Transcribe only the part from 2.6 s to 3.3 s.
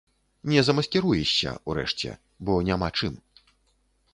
няма чым.